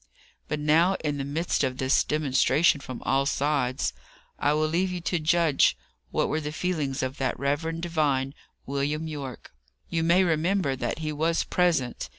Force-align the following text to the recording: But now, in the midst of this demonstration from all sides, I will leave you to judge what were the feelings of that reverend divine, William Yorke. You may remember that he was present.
But 0.47 0.59
now, 0.59 0.95
in 1.03 1.19
the 1.19 1.23
midst 1.23 1.63
of 1.63 1.77
this 1.77 2.03
demonstration 2.03 2.81
from 2.81 3.03
all 3.03 3.27
sides, 3.27 3.93
I 4.39 4.51
will 4.53 4.65
leave 4.65 4.91
you 4.91 4.99
to 5.01 5.19
judge 5.19 5.77
what 6.09 6.27
were 6.27 6.41
the 6.41 6.51
feelings 6.51 7.03
of 7.03 7.17
that 7.19 7.37
reverend 7.37 7.83
divine, 7.83 8.33
William 8.65 9.07
Yorke. 9.07 9.53
You 9.91 10.01
may 10.01 10.23
remember 10.23 10.75
that 10.75 10.97
he 11.05 11.11
was 11.11 11.43
present. 11.43 12.09